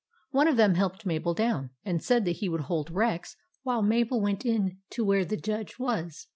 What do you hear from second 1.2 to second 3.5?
down, and said that he would hold Rex